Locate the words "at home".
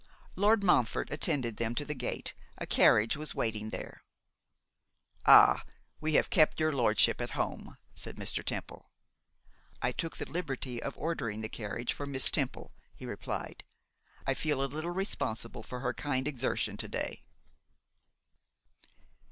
7.21-7.77